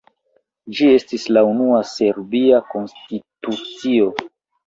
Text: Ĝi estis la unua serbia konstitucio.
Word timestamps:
Ĝi 0.77 0.87
estis 0.93 1.25
la 1.37 1.43
unua 1.49 1.81
serbia 1.91 2.61
konstitucio. 2.71 4.09